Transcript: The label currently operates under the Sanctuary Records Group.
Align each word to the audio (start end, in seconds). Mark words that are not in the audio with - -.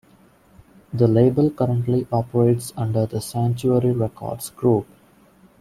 The 0.91 1.07
label 1.07 1.51
currently 1.51 2.07
operates 2.11 2.73
under 2.75 3.05
the 3.05 3.21
Sanctuary 3.21 3.91
Records 3.91 4.49
Group. 4.49 4.87